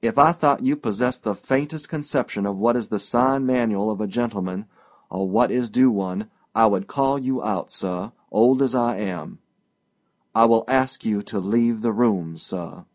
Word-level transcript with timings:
If 0.00 0.16
I 0.16 0.32
thought 0.32 0.62
you 0.64 0.76
possessed 0.76 1.24
the 1.24 1.34
faintest 1.34 1.90
conception 1.90 2.46
of 2.46 2.56
what 2.56 2.74
is 2.74 2.88
the 2.88 2.98
sign 2.98 3.44
manual 3.44 3.90
of 3.90 4.00
a 4.00 4.06
gentleman, 4.06 4.64
or 5.10 5.28
what 5.28 5.50
is 5.50 5.68
due 5.68 5.90
one, 5.90 6.30
I 6.54 6.64
would 6.66 6.86
call 6.86 7.18
you 7.18 7.42
out, 7.44 7.70
sir, 7.70 8.12
old 8.30 8.62
as 8.62 8.74
I 8.74 8.96
am. 8.96 9.40
I 10.34 10.46
will 10.46 10.64
ask 10.68 11.04
you 11.04 11.20
to 11.20 11.38
leave 11.38 11.82
the 11.82 11.92
room, 11.92 12.38
sir." 12.38 12.86